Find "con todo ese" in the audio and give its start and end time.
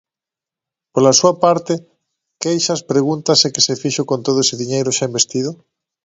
4.09-4.59